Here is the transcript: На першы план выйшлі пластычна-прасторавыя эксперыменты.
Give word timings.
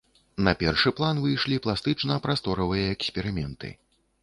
На 0.45 0.53
першы 0.61 0.91
план 0.99 1.19
выйшлі 1.25 1.59
пластычна-прасторавыя 1.67 2.91
эксперыменты. 2.97 3.75